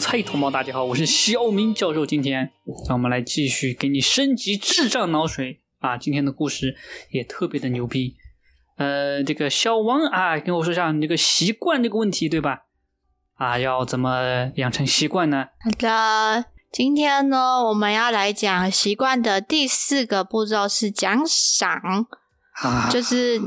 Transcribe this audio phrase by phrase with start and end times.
[0.00, 2.06] 菜同胞，大家好，我是肖明教授。
[2.06, 2.50] 今天
[2.88, 5.98] 让我们来继续给你升级智障脑水啊！
[5.98, 6.74] 今天的故事
[7.10, 8.16] 也特别的牛逼。
[8.78, 12.62] 呃，这个小王啊，跟我说一下你这个习惯这个问题，对吧？
[13.34, 15.48] 啊，要怎么养成习惯呢？
[15.62, 22.06] 好的，今天呢，我们要来讲习惯的第四个步骤是奖赏，
[22.62, 23.38] 啊，就是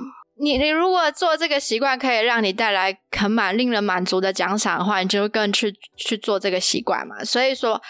[0.43, 7.23] 你你如果做这个习惯可以让你带来很满令人满足的奖赏的话，你就会更去去做这个习惯嘛。
[7.23, 7.81] 所以说，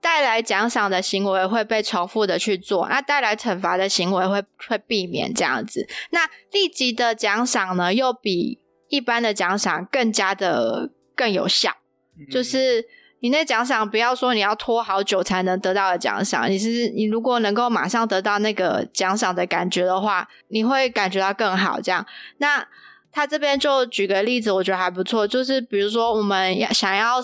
[0.00, 5.86] 带来奖赏的行为会被重复的去做，那带来惩罚的行为会会避免这样子。
[6.10, 11.72] 那立即的奖赏呢，又比一般的奖赏更加的更有效，
[12.30, 12.86] 就是。
[13.20, 21.78] 你那奖赏不要说你要拖好久才能得到的奖赏，你是你如果能够马上得到那个奖赏的感觉的话，你会感觉到更好。
[21.80, 22.04] 这样，
[22.38, 22.66] 那
[23.12, 27.16] 他这边就举个例子，我觉得还不错，就是比如说我们要想要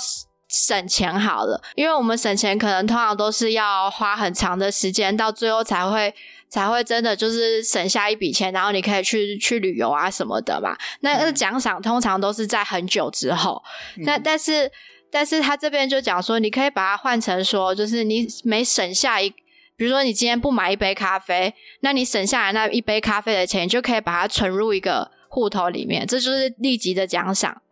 [0.48, 6.14] 省钱好了，因为我们省钱可能通常都是要花很长的时间，到最后才会
[6.50, 10.76] 才会真的就是省下一笔钱，然后你可以去去旅游啊什么的嘛。
[11.00, 13.62] 那个奖赏通常都是在很久之后，
[14.04, 14.70] 那但是。
[15.10, 19.30] 但是他这边就讲说，你可以把它换成说，就是你每省下一，
[19.76, 27.62] 比如说你今天不买一杯咖啡，那你省下来那一杯咖啡的钱，你就可以把它存入一个户头里面，这就是立即的奖赏。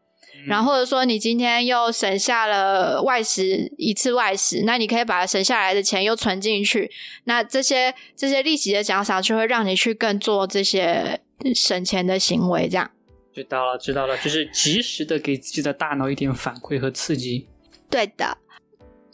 [0.47, 6.91] 然后或者说你今天又省下了外食一次外食，那你可以把省下来的钱又存进去，
[7.25, 11.21] 那这些这些利息的奖赏就会让你去更做这些
[11.55, 12.91] 省钱的行为，这样。
[13.35, 17.49] 知道了，知道了，就是及时的给自己的大脑一点反馈和刺激。
[17.91, 18.39] 对的。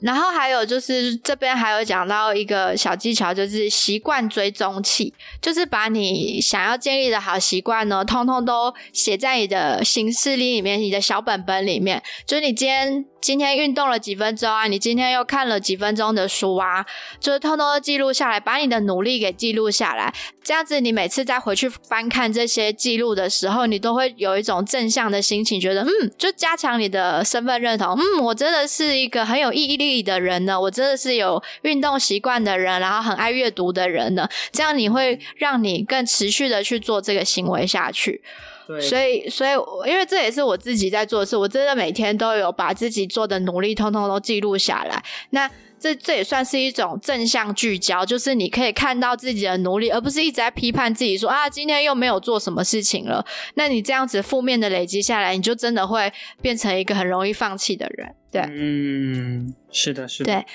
[0.03, 12.03] 然后还有就是这边还有讲到一个小技巧，就是习惯追踪器，就是把你想要建立的好习惯呢，通通都写在你的行事历里面，你的小本本里面。
[12.27, 16.85] 就是你今天今天运动了几分钟啊，你今天又看了几分钟的书啊，
[17.21, 20.13] 就是偷偷的记录下来，把你的努力给记录下来。
[20.43, 27.95] 这样子，你每次再回去翻看这些记录的时候，你都会有一种正向的心情，觉得嗯，就加强你的身份认同。
[27.97, 29.91] 嗯，我真的是一个很有毅力。
[30.01, 38.23] 的人呢，我真的是有运动习惯的人，然后很爱阅读的人呢，这样你会让你更持续的去做这个行为下去。
[38.71, 39.51] 对，所以，所以，
[39.91, 45.03] 因为这也是我自己在做的事，我真的每天都有把自己做的努力通通都记录下来。
[45.31, 53.25] 那这这也算是一种正向聚焦，就是你可以看到自己的努力，而不是一直在批判自己说啊，今天又没有做什么事情了。
[53.55, 58.15] 那你这样子负面的累积下来，你就真的会变成一个很容易放弃的人。
[58.31, 60.33] 对，嗯，是的，是的。
[60.33, 60.47] 对，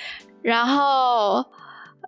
[0.43, 1.43] 然后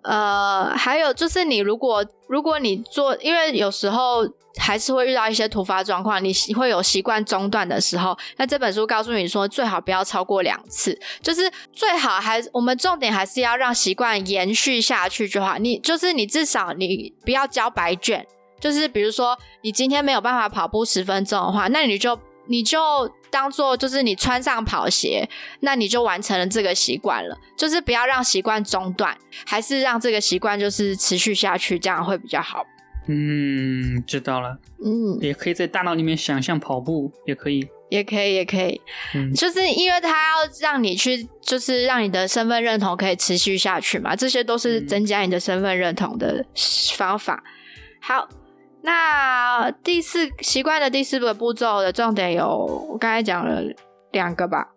[0.04, 4.26] 呃，还有就是你如果如果你做，因为有时候
[4.56, 15.58] 还是会遇到一些突发状况，你会有习惯中断的时候，那这本书告诉你说，最好不要超过两次，就是最好还我们重点还是要让习惯延续下去就好。
[15.58, 18.26] 你就是你至少你不要交白卷，
[18.60, 22.78] 就是比如说你今天没有办法跑步十分钟的话，那你就你就。
[23.30, 25.28] 当做就是你穿上跑鞋，
[25.60, 27.36] 那你就完成了这个习惯了。
[27.58, 29.14] 就是不要让习惯中断，
[29.44, 32.64] 还是让这个习惯就是持续下去，这样会比较好。
[33.06, 34.56] 嗯，知道了。
[34.82, 38.80] 嗯，也可以在大脑里面想象跑步，也可以，也可以，也可以。
[39.14, 46.42] 嗯，就是因为他要让你去，就是让你的身份认同可以持续下去嘛，这些都是增加你的身份认同的
[46.96, 47.44] 方法。
[48.00, 48.26] 好。
[48.82, 52.46] 那第四习惯的第四个步骤的重点有，
[52.90, 53.60] 我刚才讲了
[54.12, 54.68] 两个吧。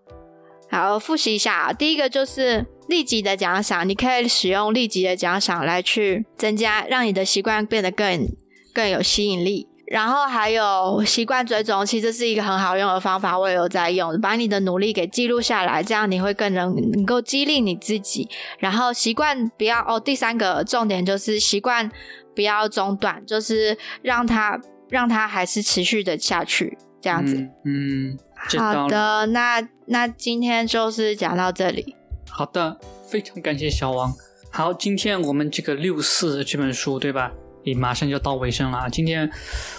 [0.69, 1.71] 好，复习一下。
[1.73, 8.27] 第一个就是立即的奖赏，你可以使用立即的奖赏来去增加，让你的习惯变得更
[8.73, 9.67] 更有吸引力。
[9.87, 18.29] 然后还有习惯追踪，其实是一个很好用的方法，我也有在用，把你的努力给记录下来，这样你会更能能够激励你自己。
[18.59, 21.91] 然后习惯不要哦，第三个重点就是习惯。
[22.35, 27.35] 不要中断，就是让它让它还是持续的下去，这样子。
[27.65, 28.17] 嗯，
[28.57, 31.95] 好的，那那今天就是讲到这里。
[32.29, 34.13] 好的，非常感谢小王。
[34.51, 37.31] 好，今天我们这个六四这本书，对吧？
[37.63, 38.89] 也马上就到尾声了啊。
[38.89, 39.29] 今天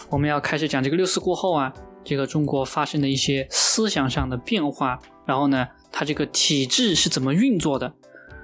[0.09, 1.73] 我们要开始讲这个六四过后啊，
[2.05, 7.93] 这个中国发生的一些思想上的变化，然后呢，它这个体制是怎么运作的？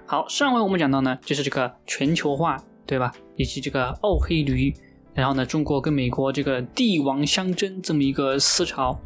[0.07, 2.63] 好，上回我们讲到呢，就是这个全球化。
[2.89, 3.13] 对吧？
[3.39, 4.75] 以及这个奥黑驴，
[5.15, 9.01] 然后呢，中国跟美国这个帝王相争这么一个思潮，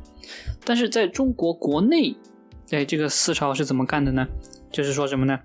[0.64, 2.16] 但是在中国国内，
[2.70, 4.26] 哎，这个思潮是怎么干的呢？
[4.72, 5.38] 就是说什么呢？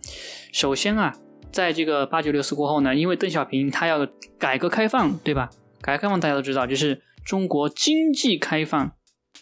[0.54, 1.14] 首先啊，
[1.52, 4.08] 在这个八九六四过后呢，因为邓小平他要
[4.40, 5.50] 改革开放，对吧？
[5.82, 8.94] 改革开放大家都知道，就是中国经济开放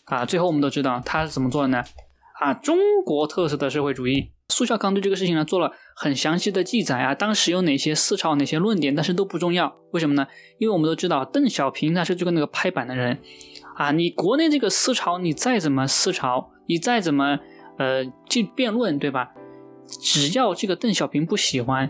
[0.06, 0.26] 啊。
[0.26, 1.84] 最后我们都知道他是怎么做的呢？
[2.40, 4.32] 啊，中国特色的社会主义。
[4.50, 9.74] 苏小康对这个事情呢做了很详细的记载啊，当时有哪些思潮、哪些论点，但是都不重要。
[9.92, 10.28] 为什么呢？
[10.58, 13.18] 因为我们都知道，邓小平他是这个那个拍板的人
[13.76, 13.92] 啊。
[13.92, 17.40] 你国内这个思潮，你再怎么思潮，你再怎么
[17.78, 19.32] 呃去辩论，对吧？
[19.88, 21.90] 只要这个邓小平不喜欢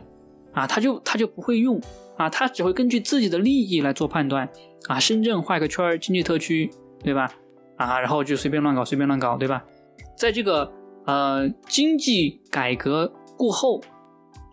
[0.54, 1.82] 啊，他就他就不会用
[2.16, 4.48] 啊，他只会根据自己的利益来做判断
[4.88, 5.00] 啊。
[5.00, 6.70] 深圳画个圈儿，经济特区，
[7.04, 7.34] 对吧？
[7.78, 9.66] 啊，然后就随便乱搞，随便乱搞，对吧？
[10.16, 10.72] 在这个。
[11.08, 13.80] 呃，经济改革过后，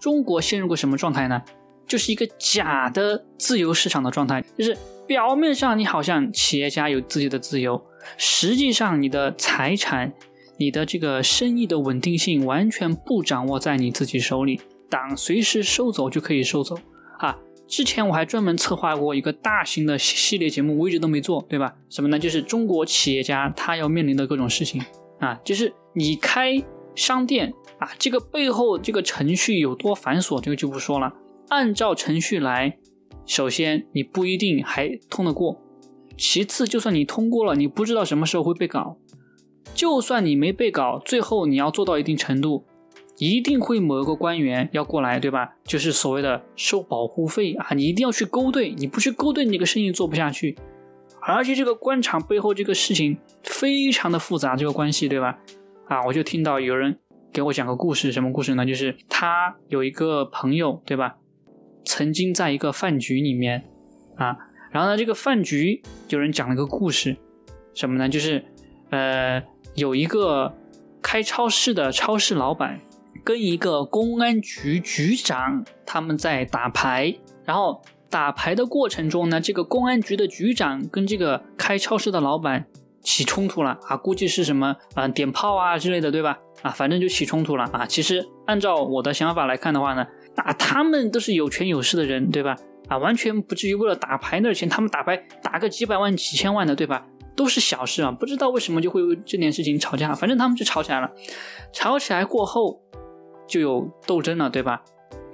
[0.03, 1.41] 中国陷入过什么状态呢？
[1.87, 4.77] 就是一个假的自由市场的状态，就是
[5.07, 7.81] 表面上你好像企业家有自己的自由，
[8.17, 10.13] 实际上你的财产、
[10.57, 14.61] 你的这个生意的稳定性完全不掌握在你自己手里，
[14.91, 16.77] 党随时收走就可以收走
[17.21, 17.39] 啊！
[17.69, 21.73] 之前我还专门策划过一个大型的系列节目，我一直都没做，对吧？
[21.89, 22.19] 什么呢？
[22.19, 24.83] 就是中国企业家他要面临的各种事情
[25.21, 25.73] 啊，就是。
[25.95, 26.55] 你开
[26.95, 31.13] 商店啊，这个背后这个程序有多繁琐，这个就不说了。
[31.49, 32.79] 按照程序来，
[33.27, 35.61] 首先你不一定还通得过，
[36.17, 38.97] 其次就算你通过了，你不知道什么时候会被搞。
[39.75, 42.65] 就算你没被搞，最后你要做到一定程度，
[43.19, 45.55] 一定会某一个官员要过来，对吧？
[45.65, 50.57] 就是所谓的收保护费啊，你一定要去勾兑，你不去勾兑，你这个生意做不下去。
[51.21, 55.39] 而且这个官场背后这个事情非常的复杂，这个关系，对吧？
[55.89, 56.99] 啊，我就听到有人
[57.33, 58.65] 给我讲个故事，什么故事呢？
[58.65, 61.17] 就是他有一个朋友，对吧？
[61.85, 63.65] 曾经在一个饭局里面
[64.17, 64.37] 啊，
[64.71, 67.17] 然后呢，这个饭局有人讲了个故事，
[67.75, 68.09] 什么呢？
[68.09, 68.45] 就是
[68.91, 69.43] 呃，
[69.75, 70.55] 有一个
[71.03, 72.81] 开超市的超市老板
[73.25, 77.15] 跟一个公安局局长他们在打牌，
[77.45, 82.67] 然后打牌的过程中呢，这个公安局的局长跟这个开超市的老板。
[83.03, 86.39] 起冲突了啊，估计是什么啊，点炮啊之类的，对吧？
[86.63, 87.85] 啊，反正就起冲突了啊。
[87.87, 90.07] 其实按照我的想法来看的话呢，
[90.37, 92.57] 啊，他们都是有权有势的人，对吧？
[92.89, 97.07] 啊，完全不至于为了打牌那钱，他们打牌打个几百万、几千万的，对吧？
[97.35, 101.11] 都是小事啊，不知道为什么就会为这件事情吵架，反正他们就吵起来了。
[101.73, 102.83] 吵起来过后
[103.49, 104.83] 就有斗争了，对吧？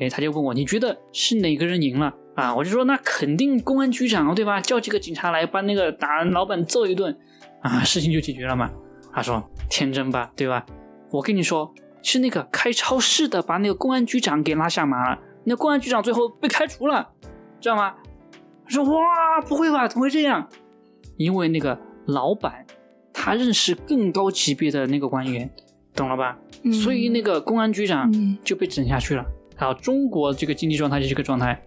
[0.01, 2.55] 哎，他就问我，你觉得是哪个人赢了啊？
[2.55, 4.61] 我就说那肯定公安局长，对吧？
[4.61, 7.19] 叫几个警察来把那个打老板揍一顿。
[7.63, 8.71] 啊，事情就解决了嘛？
[9.13, 10.65] 他说天真吧，对吧？
[11.11, 17.11] 我跟你说，是那个开超市的把那个公安局长给拉下马了，那公安局长最后被开除了，
[17.61, 17.95] 知道吗？
[18.65, 19.89] 他说哇，不会吧？
[19.89, 20.49] 怎么会这样？
[21.17, 21.77] 因为那个
[22.07, 22.65] 老板
[23.13, 25.51] 他认识更高级别的那个官员，
[25.95, 26.39] 懂了吧？
[26.85, 28.13] 所以那个公安局长
[28.45, 29.25] 就被整下去了。
[29.57, 31.61] 然后中国这个经济状态就是这个状态，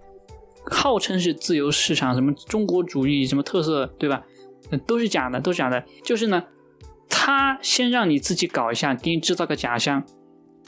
[0.65, 4.23] 号称是自由市场，什么中国主义，什么特色，对吧？
[4.85, 5.83] 都是假的，都是假的。
[6.03, 6.43] 就是呢，
[7.09, 10.03] 他先让你自己搞一下，给你制造个假象，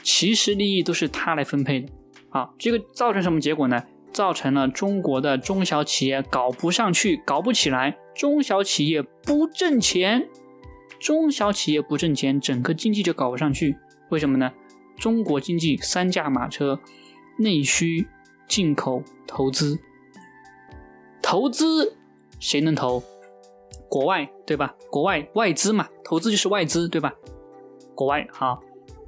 [0.02, 1.88] 其实利益都是他来分配的。
[2.28, 3.82] 好，这个造成什么结果呢？
[4.12, 10.28] 造成了中国的中小企业搞不上去，搞不起来，中小企业不挣钱，
[11.00, 13.76] 中小企业不挣钱，整个经济就搞不上去。
[14.10, 14.52] 为什么呢？
[14.96, 16.78] 中国经济三驾马车：
[17.38, 18.06] 内需、
[18.46, 19.80] 进口、投资。
[21.20, 21.96] 投资
[22.38, 23.02] 谁能投？
[23.94, 24.74] 国外对吧？
[24.90, 27.14] 国外外资嘛，投资就是外资对吧？
[27.94, 28.60] 国外好，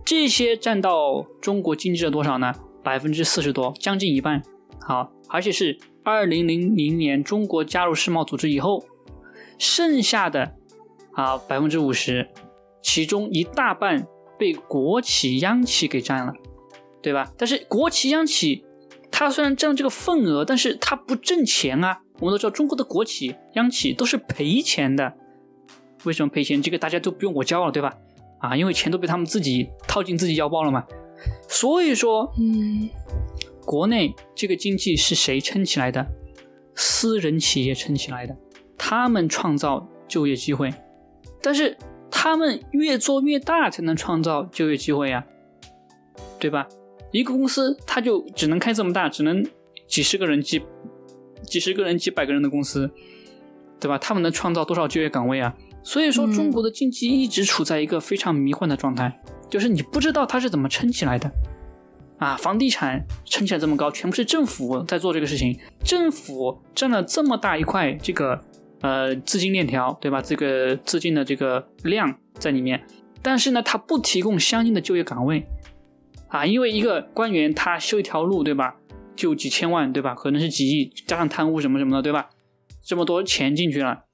[0.05, 2.55] 这些占到中国经济的多少呢？
[2.85, 4.40] 百分之四十多，将近一半。
[4.81, 8.85] 好，而且是二零零零年中国加入世贸组织以后，
[9.59, 10.55] 剩下的
[11.14, 12.28] 啊百分之五十，
[12.81, 14.07] 其中一大半
[14.38, 16.33] 被国企央企给占了，
[17.02, 17.33] 对吧？
[17.37, 18.64] 但是国企央企
[19.11, 22.01] 它虽然占这个份额，但是它不挣钱啊。
[22.19, 25.15] 我们都知道，中国的国企、央企都是赔钱的。
[26.05, 26.63] 为什么赔钱？
[26.63, 27.93] 这个大家都不用我教了，对吧？
[28.41, 30.85] 啊，因为钱都被他们自己套进自己腰包了嘛。
[31.49, 32.89] 所以说，嗯，
[33.65, 36.07] 国内这个经济是谁撑起来的？
[36.75, 38.37] 私人企业撑起来的，
[38.77, 40.73] 他们创造就业机会。
[41.43, 41.77] 但是
[42.11, 45.25] 他们越做越大，才能创造就业机会呀，
[46.39, 46.67] 对吧？
[47.11, 49.45] 一个公司它就只能开这么大，只能
[49.87, 50.63] 几十个人几。
[51.45, 52.91] 几十个人、几百个人的公司，
[53.79, 53.97] 对吧？
[53.99, 55.55] 他们能创造多少就业岗位啊？
[55.85, 61.31] 所以说，中国的经济一直处在一个非常迷幻的状态，就是你不知道它是怎么撑起来的
[62.19, 62.35] 啊！
[62.37, 68.41] 房地产撑起来这么高，全部是政府在做这个事情，政府占了这么大一块这个
[68.81, 70.21] 呃资金链条，对吧？
[70.21, 72.83] 这个资金的这个量在里面，
[73.23, 75.47] 但是呢，它不提供相应的就业岗位
[76.28, 78.76] 啊，因为一个官员他修一条路，对吧？
[79.14, 80.14] 就几千万，对吧？
[80.14, 82.28] 可能是几亿，加上贪污什么什么的，对吧？
[82.85, 84.04] 这么多钱进去了，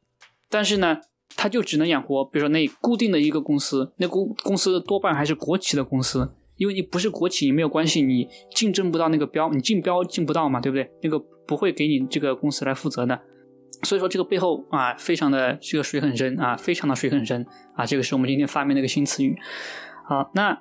[0.48, 0.98] 但是呢，
[1.36, 10.90] 他就只能养活，比如说那固定的一个公司，那公公司多半还是国企的公司，因为你不是国企也没有关系，你竞争不到那个标，你竞标竞不到嘛，对不对？
[11.02, 13.20] 那个不会给你这个公司来负责的。
[13.82, 19.36] 所以说这个背后啊，非常的这个水很深啊，非常的水很深啊，这个是我们今天发明的一个新词语。
[20.08, 20.56] 好，那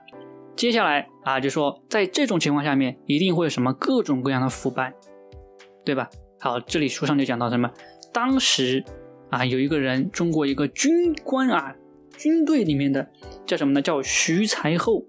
[0.62, 4.94] 接下来啊，就说在这种情况下面，一定会有什么各种各样的腐败，
[5.84, 6.08] 对吧？
[6.40, 7.68] 好，这里书上就讲到什么，
[8.14, 8.86] 当时
[9.32, 11.76] 啊，有一个人，中国一个军官啊，
[12.16, 13.10] 军队里面的
[13.44, 13.82] 叫什么呢？
[13.82, 15.04] 叫徐才厚，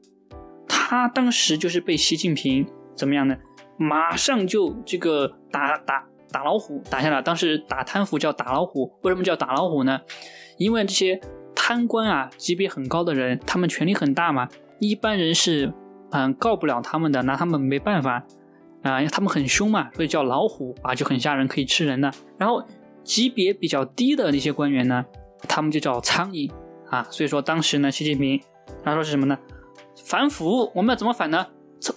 [0.67, 2.67] 他当时就是被习近平
[2.97, 3.37] 怎么样呢？
[3.77, 6.09] 马上就这个打打。
[6.33, 10.01] 打老虎打下来，当时打贪腐叫打老虎，为什么叫打老虎呢？
[10.57, 11.21] 因为这些
[11.55, 14.49] 贪官啊，级别很高的人，他们权力很大嘛，
[14.83, 15.73] 一般人是
[16.11, 18.23] 嗯告不了他们的，拿他们没办法
[18.83, 22.13] 啊，因为他们很凶嘛，所以叫老虎啊，就很吓人，可以吃人的。
[22.37, 22.63] 然后
[23.05, 25.05] 级别比较低的那些官员呢，
[25.49, 26.51] 他们就叫苍蝇
[26.91, 28.41] 啊，所以说当时呢，习近平
[28.85, 29.39] 他说是什么呢？
[30.05, 31.47] 反腐，我们要怎么反呢？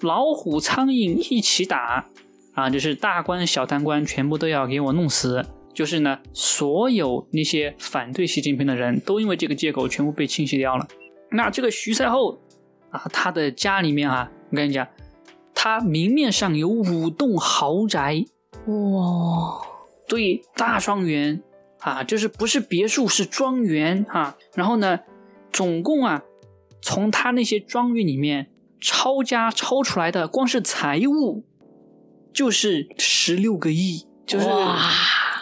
[0.01, 2.05] 老虎苍蝇一起打。
[2.53, 10.87] 啊，就是大官小贪官全部都要给我弄死，就是呢，所有那些反对习近平的人都因为这个借口全部被清洗掉了。
[11.31, 12.39] 那这个徐才厚
[12.91, 14.87] 啊，他的家里面啊，我跟你讲，
[15.53, 18.25] 他明面上有五栋豪宅，
[18.65, 19.61] 哇，
[20.07, 21.41] 对，大庄园
[21.79, 24.35] 啊，就是不是别墅是庄园啊。
[24.53, 24.99] 然后呢，
[25.51, 26.23] 总共啊，
[26.81, 31.45] 从他那些庄园里面抄家抄出来的，光是财物。
[32.33, 34.45] 就是十六个亿，就是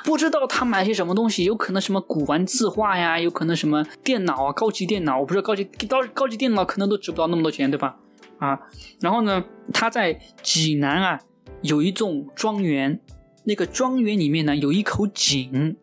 [0.04, 7.96] 不知道他买些什么东西，有可能什么古玩字画呀，有可能什么电脑啊，高级电脑，我不知道高级高高级电脑可能都值不到那么多钱，对吧？
[8.40, 8.60] 啊，
[9.00, 9.44] 然后呢，
[9.74, 11.20] 他在济南啊
[11.62, 13.00] 有一栋庄园，
[13.46, 15.78] 那个庄园里面呢有一口井，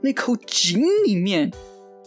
[0.00, 1.52] 那口井里面。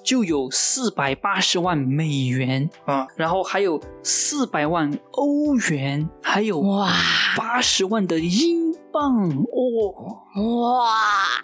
[0.03, 6.89] 就有四百八十万美元啊，然后还有四百万欧元，还有哇
[7.35, 8.66] 八十万的英
[8.97, 10.25] 镑哦
[10.59, 10.89] 哇！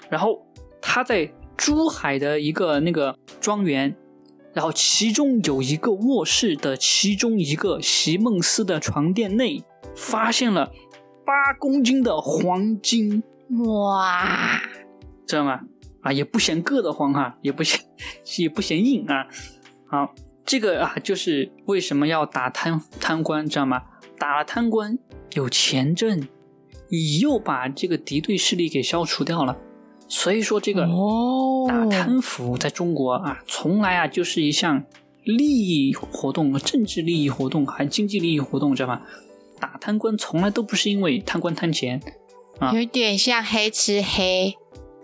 [0.10, 0.43] 然后
[0.81, 3.95] 他在珠海的一个那个庄园，
[4.53, 9.63] 然后其中有一个卧室的其中一个席梦思的床垫内，
[9.95, 10.72] 发现了
[11.24, 13.22] 八公斤的黄金
[13.67, 14.60] 哇，
[15.27, 15.60] 知道吗？
[16.01, 17.79] 啊，也不嫌硌得慌哈， 也不嫌
[18.39, 19.27] 也不嫌硬啊。
[19.86, 20.12] 好，
[20.43, 23.83] 这个啊，就是为什么要打贪贪官，知道吗？
[24.17, 24.98] 打了贪官
[25.33, 26.27] 有钱挣，
[26.94, 29.58] 你又把这个敌对势力给消除掉了。
[30.08, 30.88] 所以说，这个
[31.68, 34.86] 打贪腐在中国啊，从来啊就是一项
[35.24, 39.02] 利益活动、政治利益活动，还经济利益活动，知道吗？
[39.60, 42.00] 打贪官从来都不是因为贪官贪钱
[42.60, 44.54] 啊，有点像黑吃黑。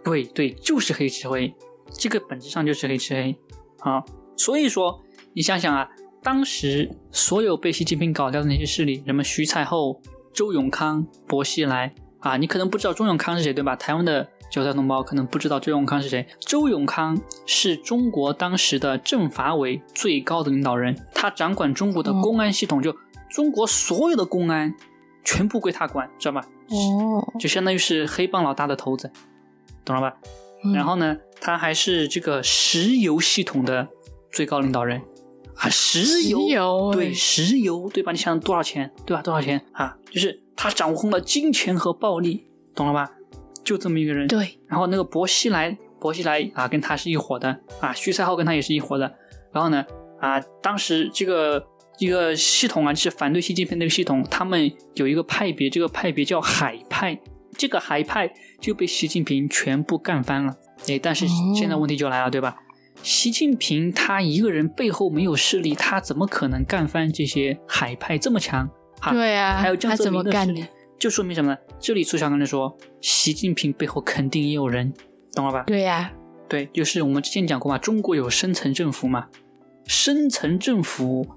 [0.04, 1.52] 对对，就是黑吃黑，
[1.92, 3.36] 这个本质上就是黑吃黑
[3.80, 4.04] 啊。
[4.38, 5.02] 所以说，
[5.34, 5.90] 你想想啊，
[6.22, 10.00] 当时所有被习近平搞掉的那些势力，什么徐才厚、
[10.40, 13.76] 周永康、薄熙来啊，你可能不知道周永康是谁，对吧？
[13.76, 16.26] 台湾的韭菜同胞可能不知道周永康是谁。
[16.40, 22.96] 周永康是中国当时的政法委最高的领导人，他掌管中国的公安系统，就
[23.30, 24.74] 中国所有的公安
[25.26, 26.48] 全部归他管，知道吧？
[26.70, 29.12] 哦，就相当于是黑帮老大的头子。
[29.84, 30.16] 懂了吧？
[30.74, 33.90] 然后呢，他还是这个石油系统的
[34.32, 35.02] 最高领导人
[35.60, 38.12] 啊，石油对石油对吧？
[38.12, 39.22] 你想多少钱对吧？
[39.22, 39.98] 多少钱啊？
[40.12, 43.12] 就是他掌控了金钱和暴力，懂了吧？
[43.64, 44.28] 就这么一个人。
[44.28, 44.60] 对。
[44.68, 47.94] 然后那个薄熙来，薄熙来啊，跟他是一伙的啊。
[47.94, 49.14] 徐才厚跟他也是一伙的。
[49.52, 49.86] 然后呢，
[50.20, 57.20] 啊，当时这个一个系统啊，就是反对习近平那个系统，他们有一个派别，这个派别叫海派。
[57.58, 60.56] 这个海派就被习近平全部干翻了，
[60.88, 62.56] 哎，但是现在问题就来了，对吧？
[63.02, 68.70] 习近平他一个人背后没有势力，他怎么可能干翻这些海派这么强？
[69.12, 70.66] 对啊，还有江泽民的势力，
[71.00, 71.58] 就说明什么呢？
[71.80, 74.94] 这里苏小刚才说，习近平背后肯定也有人，
[75.34, 75.64] 懂了吧？
[75.68, 76.12] 对呀，
[76.48, 79.28] 对，就是我们之前讲过嘛，中国有深层政府嘛，
[79.86, 81.28] 深层政府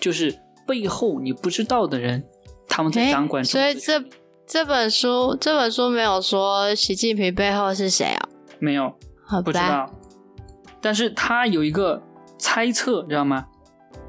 [0.00, 2.24] 就是背后你不知道的人，
[2.68, 3.44] 他们在掌管。
[3.44, 4.04] 所以这。
[4.44, 8.28] 这本书这本书没有说习近平背后是谁啊？
[8.58, 8.92] 没有，
[9.42, 9.88] 不知道。
[10.82, 12.02] 但是他有一个
[12.36, 13.46] 猜测，知道吗？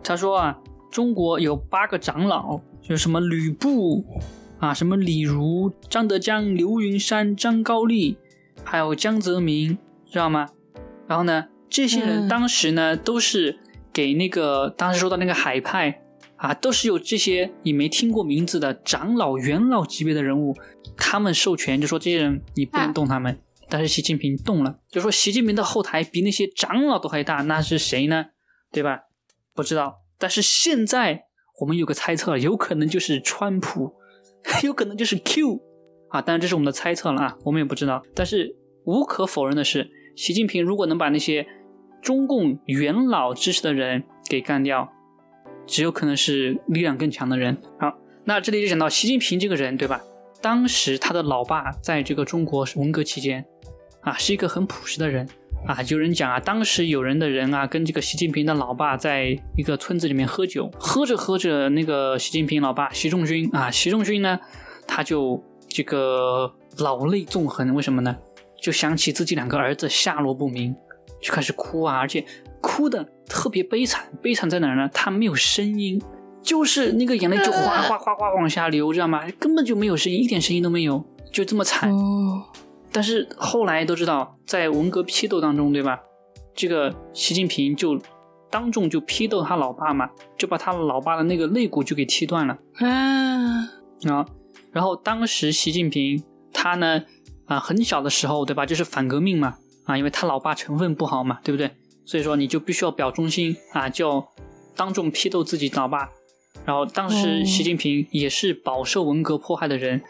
[0.04, 0.60] 他说啊，
[0.92, 4.04] 中国有八个长老，就是什么吕布
[4.60, 8.18] 啊，什么李儒、张德江、刘云山、张高丽，
[8.66, 10.50] 还有江泽民，知道吗？
[11.08, 13.60] 然后呢，这些人当时呢，都是
[13.94, 16.00] 给那个当时说到那个海派。
[16.36, 20.54] 啊，都是有这些你没听过名字的长老、元老级别的人物，
[20.98, 23.40] 他们授权就说这些人你不能动他们，
[23.74, 28.28] 但是习近平动了，就说习近平的后台比那些长老都还大，那是谁呢？
[28.72, 29.00] 对吧？
[29.56, 30.04] 不知道。
[30.20, 31.24] 但是现在
[31.60, 33.96] 我们有个猜测，有可能就是川普，
[34.62, 35.60] 有可能就是 Q
[36.10, 36.22] 啊。
[36.22, 38.04] 当然这是我们的猜测了啊，我们也不知道。
[38.14, 41.48] 但是无可否认的是，习近平如果能把那些
[42.00, 44.88] 中共元老支持的人给干掉，
[45.66, 47.60] 只有可能是力量更强的人。
[47.80, 50.04] 好，那这里就讲到习近平这个人，对吧？
[50.44, 53.46] 当时他的老爸在这个中国文革期间，
[54.02, 55.26] 啊，是一个很朴实的人。
[55.66, 64.38] 啊，有人讲啊，当时有人的人啊，跟这个习近平的老爸在一个村子里面喝酒，喝着喝着，那个习近平老爸习仲勋啊，习仲勋呢，
[64.86, 68.18] 他就这个老泪纵横，为什么呢？
[68.62, 70.76] 就想起自己两个儿子下落不明，
[71.22, 72.26] 就开始哭啊，而且
[72.60, 74.90] 哭的特别悲惨，悲惨在哪儿呢？
[74.94, 76.02] 他没有声音，
[76.44, 79.26] 就是那个眼泪就哗哗哗哗往下流，知道吗？
[79.40, 81.92] 根本就没有声音，一点声音都没有，就这么惨。
[81.92, 82.44] 哦
[82.96, 86.00] 但是后来都知道，在文革批斗当中，对吧？
[86.54, 88.00] 这个习近平就
[88.52, 92.56] 当众就批斗他老爸嘛，就把他老爸的那个肋骨就给踢断了。
[92.76, 92.86] 啊，
[94.08, 94.26] 啊，
[94.72, 96.24] 然后当时习近平
[96.54, 97.04] 他呢，
[97.48, 98.64] 啊，很小的时候，对吧？
[98.64, 101.72] 就是反革命嘛，啊，因为他老爸成分不好嘛，对不对？
[102.06, 104.24] 所以说你就必须要表忠心啊，就
[104.76, 106.12] 当众批斗自己老爸。
[106.66, 110.02] 然后当时习近平也是饱受文革迫害的人。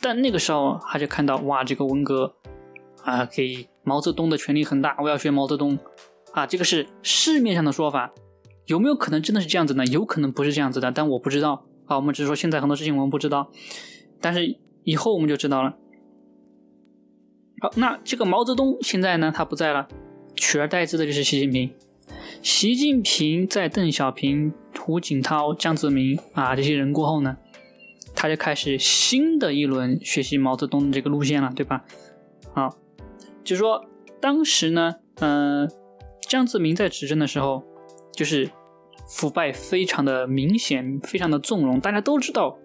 [0.00, 2.36] 但那个时候，他就看到哇，这个文革
[3.02, 5.76] 啊，给毛泽东的权力很大，我要学毛泽东
[6.32, 8.12] 啊，这个是市面上的说法，
[8.66, 9.84] 有没有可能真的是这样子呢？
[9.86, 11.96] 有可能不是这样子的，但我不知道啊。
[11.96, 13.50] 我们只是说现在很多事情我们不知道，
[14.20, 15.74] 但是以后我们就知道了。
[17.60, 19.88] 好，那这个毛泽东现在呢，他不在了，
[20.36, 21.74] 取而代之的就是习近平。
[22.40, 24.52] 习近平在邓小平、
[24.88, 27.36] 胡锦涛、江泽民啊这些人过后呢？
[28.14, 31.84] 他就开始新的一轮学习毛泽东的这个路线了，对吧？
[32.54, 32.74] 好，
[33.44, 33.84] 就是说
[34.18, 35.70] 当时呢，嗯，
[36.26, 37.62] 江泽民在执政的时候，
[38.14, 38.48] 就是
[39.06, 41.78] 腐败非常的明显，非常的纵容。
[41.78, 42.56] 大家都知道，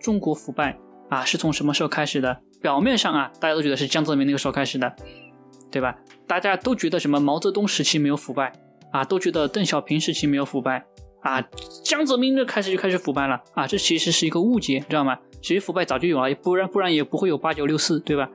[0.00, 0.78] 中国腐败
[1.10, 2.40] 啊是从什么时候开始的？
[2.62, 4.96] 表面上啊，大家都觉得是江泽民那个时候开始的，
[5.70, 5.98] 对吧？
[6.26, 8.50] 大家都觉得什么毛泽东时期没有腐败
[8.92, 10.86] 啊，都觉得邓小平时期没有腐败。
[11.22, 11.40] 啊，
[11.84, 13.66] 江泽民这开始就开始腐败了啊！
[13.66, 15.18] 这其实是一个误解，知道吗？
[15.42, 18.30] 其实腐败早就有了，不然不然也不会有八九六四，对吧？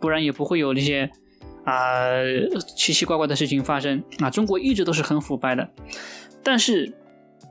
[0.00, 1.10] 不然也不会有那些
[1.64, 1.74] 啊
[2.76, 4.28] 奇奇怪怪的事情发生啊！
[4.28, 5.70] 中国一直都是很腐败的，
[6.42, 6.92] 但是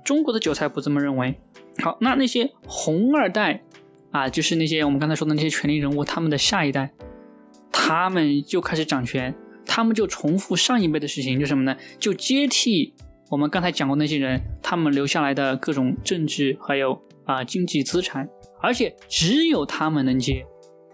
[0.04, 1.36] 中国的韭菜不这么认为。
[1.80, 3.64] 好，那那些红二代
[4.12, 6.92] 啊，就是那些我们刚才说的那些权力人物，他们的下一代，
[7.72, 9.34] 他们就开始掌权，
[9.66, 11.76] 他们就重复上一辈的事情，就什么呢？
[11.98, 12.94] 就接替。
[13.30, 18.28] 我们刚才讲过那些人，他们留下来的各种政治还有啊经济资产，
[18.62, 20.46] 而且只有他们能接，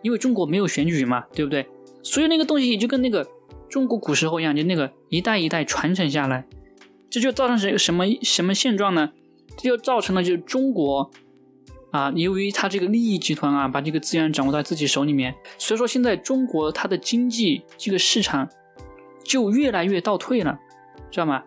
[0.01, 1.67] 因为中国没有选举嘛，对不对？
[2.01, 3.27] 所以那个东西就跟那个
[3.69, 6.47] 中国古时候一样，就那个一代一代传承下来，
[7.09, 9.11] 这就造成是一个什么什么现状呢？
[9.57, 11.11] 这就造成了就是中国
[11.91, 18.47] 啊，由于他这个利益集团啊，把这个资源掌握在自己手里面，所以说现在中国它的经济这个市场
[19.25, 20.57] 就越来越倒退了，
[21.11, 21.43] 知道吗？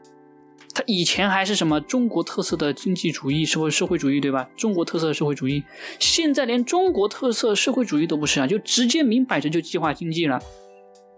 [0.75, 4.51] 他以前还是什么中国特色的经济主义，社会社会主义，对吧？
[4.57, 5.63] 中国特色的社会主义，
[6.01, 10.39] 现在连中国特色社会主义都不是啊，就直接明摆着就计划经济了，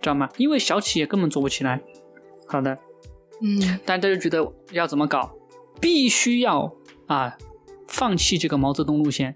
[0.02, 0.28] 知道吗？
[0.36, 1.80] 因为小企业根本做不起来。
[2.46, 2.78] 好的，
[3.42, 5.34] 嗯，但大家就觉得要怎么搞，
[5.80, 6.72] 必须要
[7.06, 7.36] 啊
[7.88, 9.34] 放弃这个毛泽东路线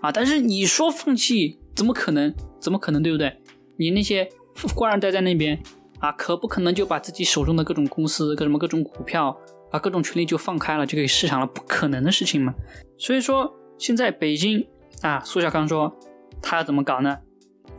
[0.00, 0.12] 啊！
[0.12, 2.34] 但是你说放弃，怎么可能？
[2.60, 3.02] 怎么可能？
[3.02, 3.40] 对不对？
[3.76, 4.28] 你那些
[4.74, 5.60] 官二代在那边
[5.98, 9.36] 啊，可不可能就把自己手中的各种公司、各什么各种股票？
[9.74, 12.54] 把各种权力就放开了，就给市场了，不可能的事情嘛。
[12.96, 14.64] 所以说，现在北京
[15.02, 15.92] 啊，苏小康说
[16.40, 17.18] 他怎么搞呢？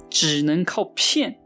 [0.09, 1.39] 只能靠骗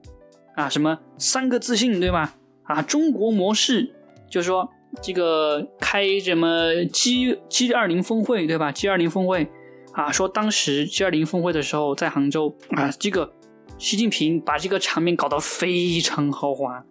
[0.56, 2.34] 啊，什么三个自信，对吧？
[2.64, 3.94] 啊，中国模式，
[4.28, 4.68] 就是说
[5.04, 9.48] 这个开什么 G G 二零峰会，对吧？G 二零峰会
[9.94, 13.32] 啊，说当时 G 二零峰会的时候在杭州啊，这个
[13.78, 16.84] 习近平把这个场面搞得非常豪华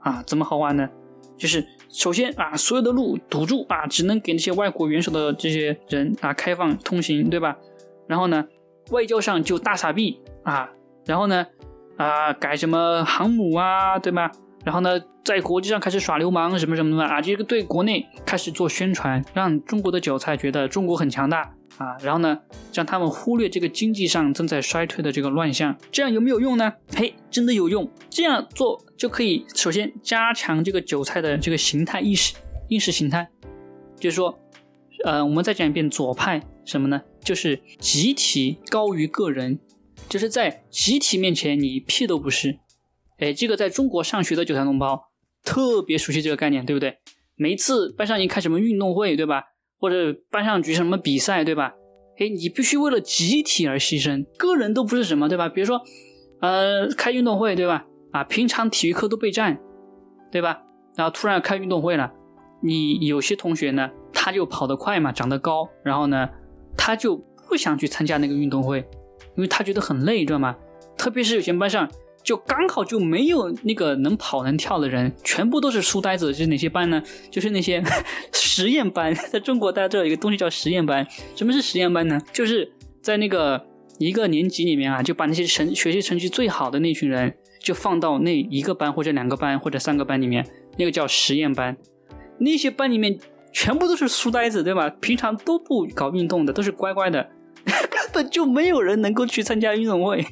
[0.00, 0.90] 啊，怎么豪华呢？
[1.36, 7.56] 就是首先啊，所有的路堵住啊，只能给那些外国元首的这些人啊开放通行，对吧？
[8.08, 8.44] 然后呢，
[8.90, 10.68] 外交上就大傻逼啊，
[11.06, 11.46] 然后呢，
[11.96, 14.28] 啊改什么航母啊，对吧？
[14.64, 21.54] 然后呢，在国际上开始耍流氓什么什么的啊，这个对国内开始做宣传，让中国的韭菜觉得中国很强大。
[21.76, 22.38] 啊，然后呢，
[22.72, 26.72] 让他们忽略这个经济上正在衰退的这个乱象，这样有没有用呢？
[26.94, 27.90] 嘿，真的有用。
[28.08, 32.34] 这样做就可以首先加强这个韭菜的这个形态意识、
[32.68, 33.28] 意识形态，
[33.98, 34.38] 就是说，
[35.04, 37.02] 呃，我们再讲一遍，左派什么呢？
[37.20, 39.58] 就是集体高于个人，
[40.08, 42.58] 就是在集体面前你屁都不是，
[43.18, 45.10] 哎，这个在中国上学的韭菜同胞
[45.42, 46.98] 特别熟悉这个概念，对不对？
[47.34, 49.42] 每一次班上一开什么运动会，对吧？
[49.84, 51.74] 或者班上举行什么比赛，对吧？
[52.18, 55.46] 哎，你必须为了集体而牺牲，个人都不是什么，对吧？
[55.46, 55.78] 比如说，
[56.40, 57.84] 呃，开运动会，对吧？
[58.10, 59.60] 啊，平常体育课都备战，
[60.32, 60.62] 对吧？
[60.96, 62.10] 然后突然开运动会了，
[62.62, 66.30] 你有些同学呢，他就跑得快嘛，长得高，然后呢，
[66.78, 67.14] 他就
[67.46, 68.78] 不想去参加那个运动会，
[69.36, 70.56] 因为他觉得很累，知道吗？
[70.96, 71.86] 特别是有些班上。
[72.24, 76.32] 就刚好就没有那个能跑能跳的人，全部都是书呆子。
[76.32, 77.02] 就是哪些班呢？
[77.30, 77.84] 就是那些
[78.32, 79.14] 实验班。
[79.30, 81.06] 在中国，大家知道一个东西叫实验班。
[81.36, 82.18] 什么是实验班呢？
[82.32, 83.62] 就是在那个
[83.98, 90.46] 一个年级里面啊，就把那些成学习成绩最好的那群人，就放到那一个班或者两个班或者三个班里面，
[90.78, 91.76] 那个叫实验班。
[92.38, 93.18] 那些班里面
[93.52, 94.88] 全部都是书呆子，对吧？
[94.88, 97.28] 平常都不搞运动的，都是乖乖的，
[97.66, 100.24] 根本就没有人能够去参加运动会。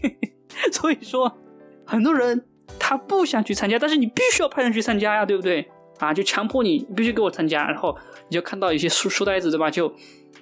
[0.72, 1.37] 所以说。
[1.85, 2.45] 很多人
[2.79, 5.68] 他不想去参加，但是你必须要派人去参加呀，对不对？
[5.99, 7.97] 啊，就强迫你必须给我参加，然后
[8.29, 9.71] 你就看到一些书书呆子，对吧？
[9.71, 9.92] 就，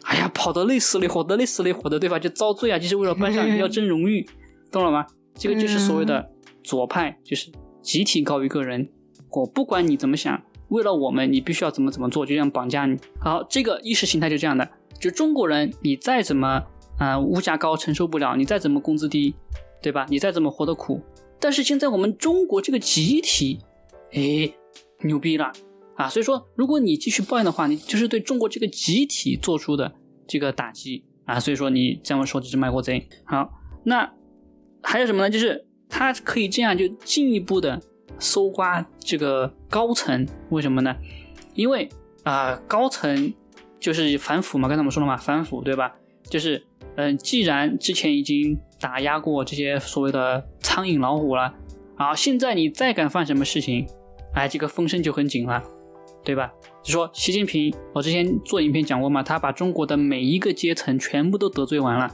[0.05, 2.18] 哎呀，跑得累死累活的，累死累活的，对吧？
[2.18, 4.26] 就遭罪啊，就是为了班上要争荣誉，
[4.72, 5.05] 懂了吗？
[5.35, 6.31] 这个就是所谓的
[6.62, 7.50] 左派，就是
[7.83, 8.88] 集体高于个人。
[9.31, 12.98] 我不管你怎么想，为了我们，你必须要怎么怎么做，就这样绑架你。
[13.20, 14.66] 好，这个意识形态就这样的，
[14.98, 16.62] 就中国人，你再怎么
[16.98, 19.35] 啊物价高承受不了，你再怎么工资低，
[19.83, 20.07] 对吧？
[20.09, 21.03] 你再怎么活得苦。
[21.40, 23.59] 但是现在我们中国这个集体，
[24.12, 24.53] 哎，
[25.03, 25.50] 牛逼了
[25.96, 26.09] 啊！
[26.09, 29.92] 所以说，如果你继续抱怨的话，你就是对中国这个集体做出的
[30.26, 31.40] 这个打击啊！
[31.40, 33.09] 所以说，你这么说就是卖国贼。
[33.24, 33.50] 好，
[33.85, 34.12] 那
[34.83, 35.31] 还有什么呢？
[35.31, 37.81] 就是他可以这样就进一步的
[38.18, 40.94] 搜刮这个高层，为什么呢？
[41.55, 41.88] 因为
[42.22, 43.33] 啊，高层
[43.79, 45.96] 就是反腐嘛，刚才我们说了嘛，反腐对吧？
[46.29, 46.62] 就是
[46.96, 50.44] 嗯，既然之前已经打压过这些所谓的。
[50.62, 51.52] 苍蝇老虎了，
[51.96, 53.88] 好，现在你再敢犯什么事情，
[54.34, 55.60] 哎，这个风声就很紧了，
[56.22, 56.52] 对吧？
[56.80, 62.08] 就说习近平，我之前做影片讲过嘛，他把中国的每一个阶层全部都得罪完了，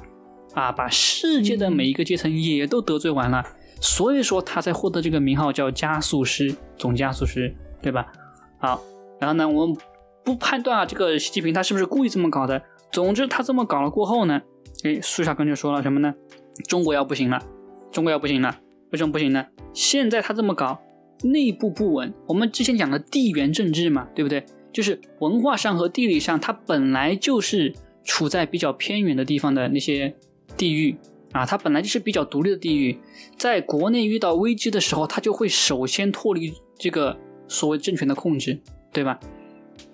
[0.55, 3.44] 啊，把世界的每一个阶层也都得罪完了，
[3.79, 8.11] 所以说他才获得这个名号叫加速师，总加速师，对吧？
[8.59, 8.81] 好，
[9.20, 9.76] 然后呢，我们
[10.24, 14.40] 不判断啊，这个习近平他是不是故意这么搞的，总之他这么搞了过后呢，
[14.83, 16.14] 哎，苏小刚就说了什么呢？
[16.69, 17.42] 中国要不行了。
[17.92, 18.59] 中国要不行了，
[18.90, 19.47] 为什么不行呢？
[19.73, 20.81] 现在他这么搞，
[21.23, 22.12] 内部不稳。
[22.27, 24.45] 我们之前讲的地缘政治嘛，对不对？
[24.73, 27.73] 就是文化上和地理上，它本来就是
[28.05, 30.14] 处在比较偏远的地方的那些
[30.57, 30.97] 地域
[31.33, 32.99] 啊，它本来就是比较独立的地域，
[33.38, 37.16] 在国内遇到危机的时候，它就会首先脱离这个
[37.49, 38.61] 所谓政权的控制，
[38.92, 39.19] 对吧？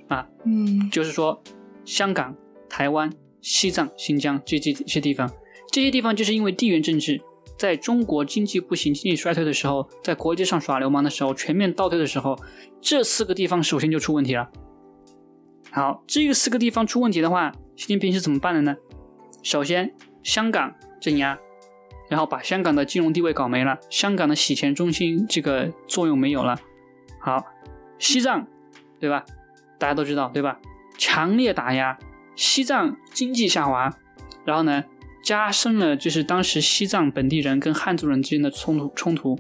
[0.09, 1.41] 啊，嗯，就是说，
[1.85, 2.37] 香港、
[2.69, 5.31] 台湾、西藏、新疆这这些地方，
[5.73, 7.21] 这些地方就是因为地缘政治。
[7.59, 12.37] 在中国经济不行、经济衰退的时候，在国际上耍流氓的时候、全面倒退的时候，
[12.81, 14.51] 这四个地方首先就出问题了。
[15.71, 18.75] 好，这个四个地方出问题的话，习近平是怎么办的呢？
[19.45, 21.39] 首先，香港镇压，
[22.09, 26.59] 然后把香港的金融地位搞没了，香港的洗钱中心这个作用没有了。
[27.21, 27.45] 好，
[27.99, 28.47] 西藏，
[28.99, 29.25] 对吧？
[29.79, 30.59] 大家都知道，对吧？
[30.99, 31.97] 强烈打压，
[32.35, 33.95] 西藏经济下滑，
[34.45, 34.83] 然后呢？
[35.23, 39.39] 加深了就是当时西藏本地人跟汉族人之间的冲突冲突，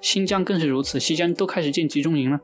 [0.00, 2.40] 新疆更是如此，新疆都开始建集中营了。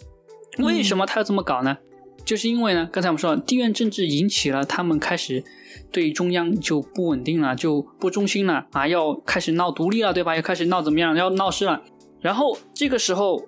[0.58, 1.76] 为什么他要这么搞呢？
[2.24, 5.44] 就是因为呢，刚才我们说地缘政治引起了他们开始
[5.92, 10.34] 对中央就不稳定了，就不忠心了啊，要开始闹独立了，对吧？
[10.34, 11.14] 要开始闹怎么样？
[11.16, 11.82] 要闹事了。
[12.20, 13.44] 然后这个时候，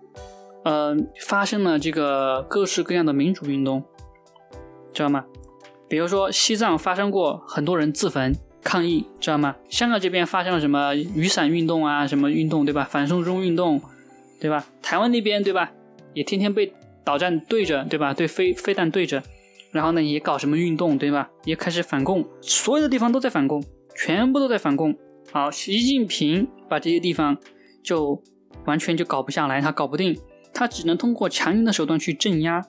[0.65, 0.97] 呃，
[1.27, 3.83] 发生了这个各式各样的民主运动，
[4.93, 5.25] 知道吗？
[5.89, 8.37] 比如说西藏发生过很多人自焚。
[8.69, 9.57] 抗议知道吗？
[9.71, 12.87] 香港这边发生了什么雨伞运动啊，什么运动对吧？
[12.91, 13.81] 反送中运动，
[14.39, 14.67] 对吧？
[14.83, 15.73] 台湾那边对吧？
[16.13, 16.71] 也天天被
[17.03, 18.13] 导弹对着对吧？
[18.13, 19.23] 对飞飞弹对着，
[19.73, 21.31] 然后呢也搞什么运动对吧？
[21.47, 23.65] 也开始反共，所有的地方都在反共，
[23.97, 24.95] 全部都在反共。
[25.33, 27.39] 好，习近平把这些地方
[27.83, 28.23] 就
[28.67, 30.15] 完全就搞不下来，他搞不定，
[30.53, 32.63] 他只能通过强硬的手段去镇压，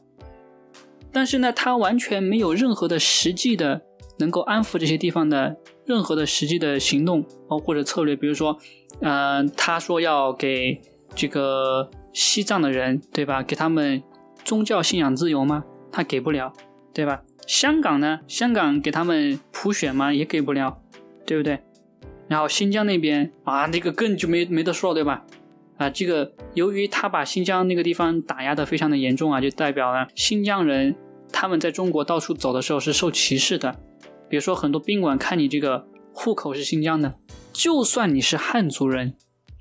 [1.12, 3.82] 但是呢，他完全没有任何的实际的
[4.20, 5.58] 能够安抚这些地方的。
[5.90, 8.60] 任何的实际的行动哦或者策略，比如说，
[9.02, 10.80] 嗯，他说要给
[11.16, 13.42] 这个西藏的人，对吧？
[13.42, 14.04] 给他们
[14.46, 15.66] 宗教信仰自由吗？
[15.92, 16.54] 他给不了，
[16.94, 17.24] 对吧？
[17.48, 18.20] 香港呢？
[18.28, 20.14] 香港给他们普选吗？
[20.14, 20.80] 也给不了，
[21.26, 21.58] 对不对？
[22.28, 25.26] 然后新疆那边啊，那个更就没没得说，对吧？
[25.78, 30.96] 啊，这个由于他把新疆那个地方打压的非常的严重啊，就代表了新疆人
[31.34, 33.76] 他们在中国到处走的时候是受歧视的。
[34.30, 37.16] 比如说，很多宾馆看你这个户口是新疆的，
[37.52, 39.16] 就算你是汉族人，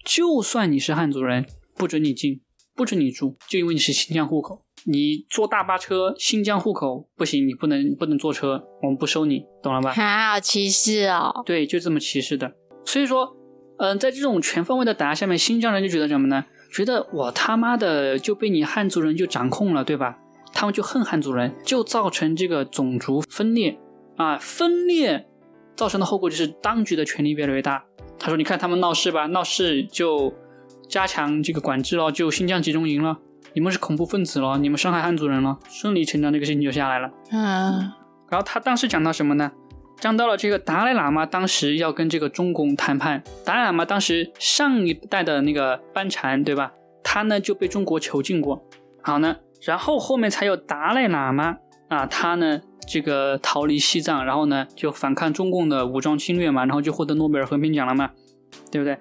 [0.05, 2.41] 就算你是汉族人，不准你进，
[2.75, 4.65] 不准你住，就因为你是新疆户口。
[4.85, 9.93] 你坐大巴车，新疆户口不行，你不能不能坐车，我们不收你，懂了吧？
[9.93, 11.43] 好歧视哦！
[11.45, 12.53] 对，就这么歧视的。
[12.85, 13.37] 所以说，
[13.79, 16.45] 嗯，在这种全方位的打压下面，新疆人就觉得什么呢？
[16.73, 20.19] 觉得我他妈的就被你汉族人就掌控了，对吧？
[20.53, 23.79] 他们就恨汉族人，就造成这个种族分裂
[24.19, 25.27] 啊，分裂
[25.75, 27.83] 造成的后果就是当局的权力越来越大。
[28.19, 30.35] 他说：“你看他们闹事吧，闹事就
[30.89, 33.17] 加强这个管制了，就新疆集中营了。
[33.55, 37.93] 你们是恐怖分子了，你们伤害汉族人了，顺理成章这个事情就下来了。”嗯，
[38.29, 39.53] 然后他当时讲到什么呢？
[40.01, 46.73] 讲到了这个达赖喇嘛当时要跟这个中共谈判，达赖喇嘛当时上一代的那个班禅，对吧？
[47.03, 48.65] 他呢就被中国囚禁过。
[49.03, 51.57] 好呢，然后后面才有达赖喇嘛
[51.89, 58.11] 啊，他呢这个逃离西藏，然后呢就反抗中共的武装侵略嘛，然后就获得诺贝尔和平奖了嘛，
[58.71, 58.97] 对不对？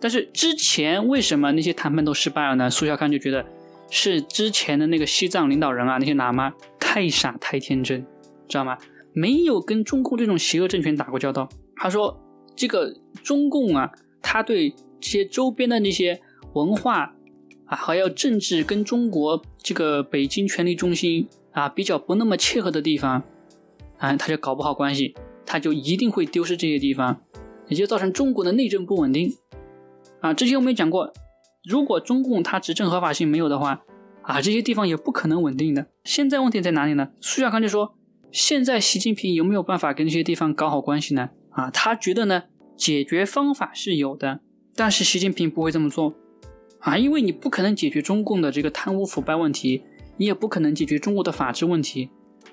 [0.00, 2.68] 但是之前为什么那些谈判都失败了呢？
[2.68, 3.44] 苏小康就觉得
[3.90, 8.04] 是之前的那个西藏领导人啊，那些喇嘛太傻太天真，
[8.48, 8.76] 知道吗？
[9.12, 11.48] 没有跟中共这种邪恶政权打过交道。
[11.76, 12.18] 他说
[12.56, 16.20] 这个中共啊，他对这些周边的那些
[16.54, 17.14] 文化。
[17.66, 23.22] 啊，还有政治跟中国这个北京权力中心啊比较不那么切合的地方，
[23.98, 25.14] 啊，他就搞不好关系，
[25.46, 27.22] 他就一定会丢失这些地方，
[27.68, 29.36] 也就造成中国的内政不稳定。
[30.20, 31.12] 啊，之前我们也讲过，
[31.64, 33.82] 如果中共它执政合法性没有的话，
[34.22, 35.86] 啊，这些地方也不可能稳定的。
[36.04, 37.10] 现在问题在哪里呢？
[37.20, 37.94] 苏小康就说，
[38.30, 41.30] 现在习近平有没有办法跟这些地方搞好关系呢？
[41.50, 42.44] 啊，他觉得呢，
[42.76, 44.40] 解决方法是有的，
[44.74, 46.14] 但是习近平不会这么做。
[46.78, 49.82] 啊，因为你不可能解决中共的这个贪污腐败问题，
[50.22, 52.08] 你也不可能解决中国的法治问题，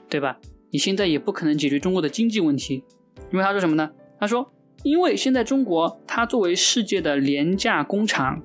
[0.10, 0.39] 对吧？
[0.71, 2.84] 你现在也不可能解决中国的经济问题，
[3.32, 3.91] 因为他说什么呢？
[4.19, 4.51] 他说，
[4.82, 8.41] 因为现在中国它作为世界的廉价工厂，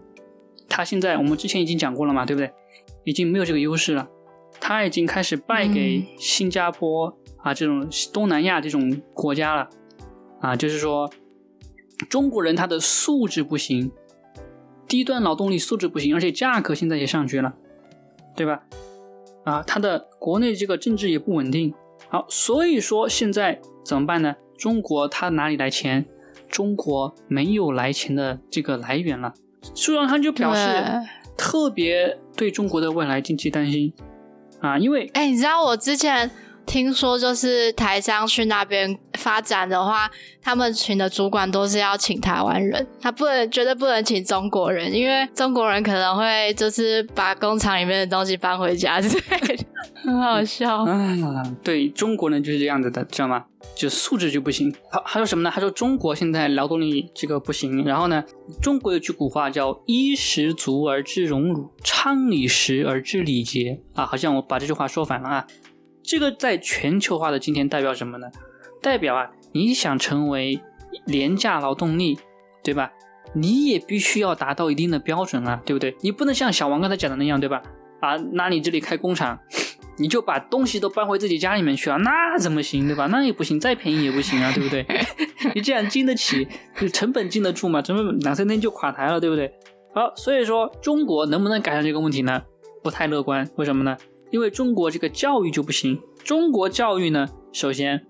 [0.68, 2.52] 它现在我们之前已经讲过了嘛，对不对？
[3.04, 4.06] 已经没有这个优势了，
[4.60, 9.70] 它已经开始败给新加坡啊这种东南亚这种国家了，
[10.42, 11.10] 啊，就是说
[12.10, 13.90] 中国人他的素质不行。
[14.87, 17.54] 低端劳动力素质不行，而且价格现在也上去了，
[18.37, 18.62] 对吧？
[19.44, 21.72] 啊，它的国内这个政治也不稳定。
[22.09, 24.35] 好，所以说现在怎么办呢？
[24.59, 26.04] 中国它哪里来钱？
[26.48, 29.33] 中国没有来钱的这个来源了。
[29.74, 30.85] 苏永康就表示
[31.37, 33.92] 特别对中国的未来经济担心
[34.61, 36.30] 啊，因为哎，你知道我之前。
[36.66, 40.11] 听说就是台商去那边发展的话，
[40.42, 49.64] 他们请的主管都是要请台湾人，他不能绝对不能请中国人，因为中国人可能会就是把工厂里面的东西搬回家之类的，
[50.03, 50.85] 很好笑。
[50.85, 53.44] 嗯，对中国人就是这样子的，知道吗？
[53.74, 54.72] 就素质就不行。
[54.90, 55.50] 他他说什么呢？
[55.53, 58.22] 他说中国现在劳动力这个不行，然后呢，
[58.61, 65.46] 中国有句古话叫“衣食足而知荣辱，昌理实而知礼节”啊，好像我把这句话说反了啊。
[66.04, 68.28] 这个在全球化的今天代表什么呢？
[68.82, 70.60] 代表啊，你想成为
[71.06, 72.18] 廉价劳动力，
[72.62, 72.92] 对吧？
[73.32, 75.96] 你也必须要达到一定的标准啊，对不对？
[76.02, 77.62] 你不能像小王刚才讲的那样，对吧？
[78.00, 79.38] 啊，那你这里开工厂，
[79.96, 83.06] 你就把东西都搬回自己家里面去啊，那怎么行，对吧？
[83.06, 84.86] 那也不行，再便宜也不行啊，对不对？
[85.54, 86.46] 你这样经得起，
[86.78, 87.80] 就成本经得住吗？
[87.80, 89.50] 成本两三天就垮台了，对不对？
[89.94, 92.42] 好，所以说中国能不能改善这个问题呢？
[92.82, 93.96] 不太乐观，为什么呢？
[94.30, 98.04] 因为中国这个教育就不行，中国教育呢，首先，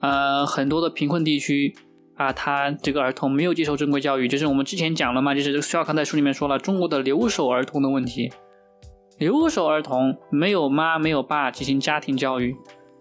[0.00, 1.74] 呃，很多的贫困地区
[2.14, 8.30] 啊，他这个儿童没有接受正规教育，就是我们之前讲了嘛，就是需要看在书里面说了，中国的留守儿童的问题，
[9.18, 12.54] 留守儿童没有妈没有爸进行家庭教育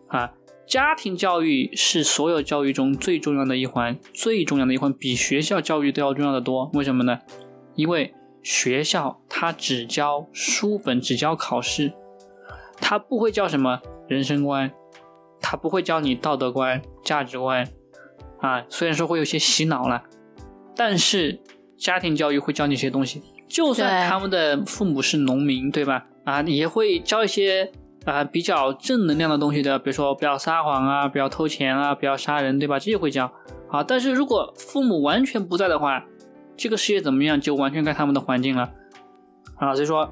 [0.08, 0.32] 啊，
[0.66, 7.20] 家庭教育是所有教育中最重要的一环，最重要的一环比学校教育都要重要的多，为什么呢？
[7.76, 11.92] 因为学校它只教书本，只教考试。
[12.78, 14.72] 他不会教什么人生观，
[15.42, 17.68] 他不会教你道德观、价值观，
[18.40, 20.04] 啊，虽然说会有些洗脑了，
[20.76, 21.40] 但是
[21.78, 23.22] 家庭教育会教你一些东西。
[23.48, 26.08] 就算他们的父母是农民，对吧？
[26.24, 27.72] 啊，也会教一些
[28.06, 32.80] 啊比较正能量的东西的，比如说不要撒谎啊，不要偷钱啊，不要杀人，对吧？
[32.80, 33.32] 这些会教。
[33.70, 36.06] 啊，但是如果父母完全不在的话，
[36.58, 38.72] 这个世界怎么样，就完全看他们的环境了。
[39.58, 40.10] 啊，所以说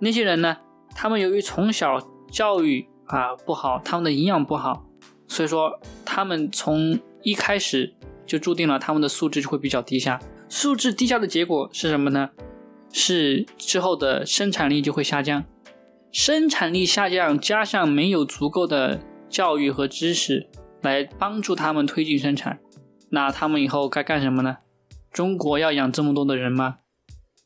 [0.00, 0.56] 那些人呢？
[0.94, 2.00] 他们由于从小
[2.30, 4.84] 教育啊不好，他们的营养不好，
[5.26, 7.94] 所以说他们从一开始
[8.26, 10.20] 就注定了他们的素质就会比较低下。
[10.48, 12.30] 素质低下的结果是什么呢？
[12.92, 15.44] 是之后的生产力就会下降。
[16.12, 19.00] 生产力下降，加上没有足够的
[19.30, 20.50] 教育和知识
[20.82, 22.60] 来帮助他们推进生产，
[23.08, 24.58] 那他们以后该干什么呢？
[25.10, 26.80] 中国要养这么多的人吗？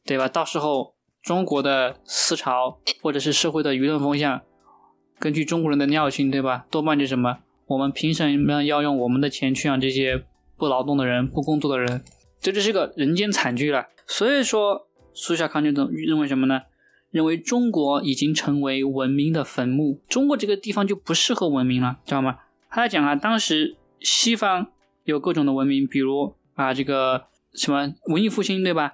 [0.05, 0.29] 对吧？
[0.29, 0.96] 到时候。
[1.27, 4.43] 中国的思潮或者是社会的舆论风向，
[5.19, 6.67] 根据中国人的尿性，对吧？
[6.71, 10.25] 多半就什么，我们凭什么要用我们的钱去养这些
[10.57, 12.05] 不劳动的人、不工作的人？
[12.39, 13.87] 这就是个人间惨剧了。
[14.07, 16.63] 所以说，苏小康就认为什么呢？
[17.11, 22.39] 认为中国已经成为文明的坟墓，中国这个地方就不适合文明了，知道吗？
[22.71, 24.69] 他在讲啊，当时西方
[25.03, 28.93] 有各种的文明，比如啊这个什么文艺复兴，对吧？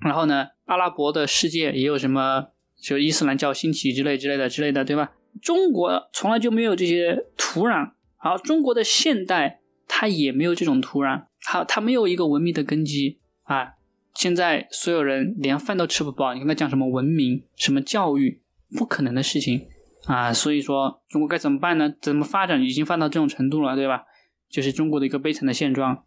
[0.00, 2.48] 然后呢，阿拉伯的世界也有什么，
[2.80, 5.12] 就伊斯兰教兴起之类之类的之类的，对吧？
[5.42, 13.74] 中国从来就没有这些土壤，好，中国的现代它也没有这种土壤，好，它没有一个文明的根基啊。
[14.14, 18.42] 现在所有人连饭都吃不饱，你跟他讲什么文明、什么教育，
[18.76, 19.68] 不可能的事情
[20.06, 20.32] 啊！
[20.32, 21.94] 所以说，中国该怎么办呢？
[22.00, 24.02] 怎么发展已经发到这种程度了，对吧？
[24.50, 26.04] 就是中国的一个悲惨的现状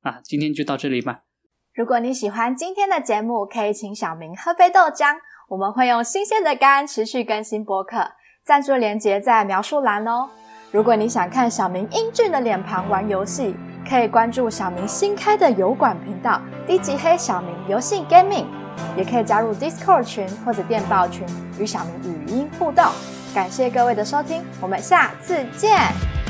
[0.00, 0.20] 啊！
[0.24, 1.22] 今天就到这里吧。
[1.74, 5.16] 如果你喜欢今天的节目，可以请小明喝杯豆浆，
[5.48, 8.12] 我们会用新鲜的肝持续更新播客，
[8.44, 10.28] 赞助连接在描述栏哦。
[10.70, 13.56] 如果你想看小明英俊的脸庞玩游戏。
[13.84, 18.46] 可以关注小明新开的油管频道“低级黑小明游戏 Gaming”，
[18.96, 21.26] 也可以加入 Discord 群或者电报群
[21.58, 22.84] 与小明语音互动。
[23.34, 26.21] 感谢各位的收听，我们下次见。